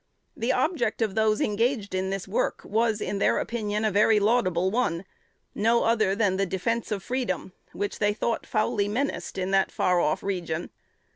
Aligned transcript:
The 0.35 0.51
object 0.51 1.03
of 1.03 1.13
those 1.13 1.39
engaged 1.41 1.93
in 1.93 2.09
this 2.09 2.27
work 2.27 2.61
was, 2.65 3.01
in 3.01 3.19
their 3.19 3.37
opinion, 3.37 3.85
a 3.85 3.91
very 3.91 4.19
laudable 4.19 4.71
one, 4.71 5.05
no 5.53 5.83
other 5.83 6.15
than 6.15 6.37
the 6.37 6.45
defence 6.47 6.89
of 6.91 7.03
freedom, 7.03 7.53
which 7.71 7.99
they 7.99 8.15
thought 8.15 8.47
foully 8.47 8.87
menaced 8.87 9.37
in 9.37 9.51
that 9.51 9.71
far 9.71 9.99
off 9.99 10.23
region. 10.23 10.71